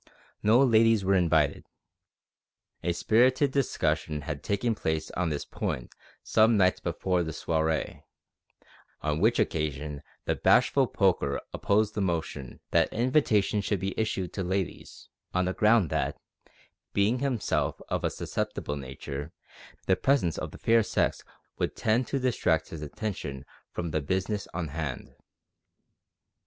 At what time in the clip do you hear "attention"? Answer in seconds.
22.81-23.45